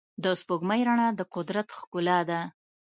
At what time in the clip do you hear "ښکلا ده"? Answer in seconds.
1.79-2.41